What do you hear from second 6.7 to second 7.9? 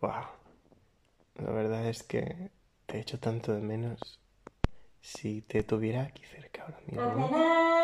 mismo.